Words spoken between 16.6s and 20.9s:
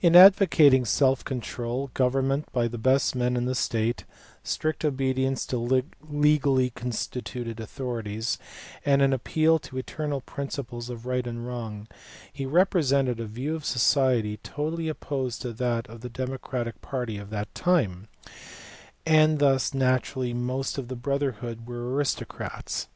party of that time, and thus naturally most of